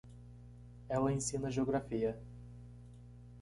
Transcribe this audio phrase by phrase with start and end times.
[0.89, 2.19] Ela ensina geografia.